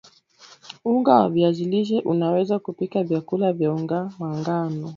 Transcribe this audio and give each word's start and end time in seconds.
unga 0.85 1.13
wa 1.19 1.29
viazi 1.29 1.65
lishe 1.65 1.99
unaweza 1.99 2.59
kupika 2.59 3.03
vyakula 3.03 3.53
vya 3.53 3.73
unga 3.73 4.11
wa 4.19 4.37
ngano 4.37 4.89